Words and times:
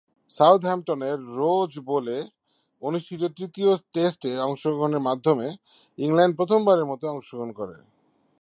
সাউদাম্পটনের 0.31 1.17
Rose 1.37 1.71
বোলে 1.87 2.17
অনুষ্ঠিত 2.81 3.21
তৃতীয় 3.37 3.71
টেস্টে 3.93 4.31
অংশগ্রহণের 4.47 5.05
মাধ্যমে 5.07 5.47
ইংল্যান্ড 5.97 6.33
প্রথমবারের 6.39 6.89
মতো 6.91 7.05
অংশগ্রহণ 7.07 7.51
করে। 7.59 7.75